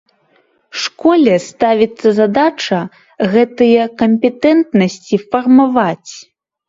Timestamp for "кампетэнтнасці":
4.01-5.15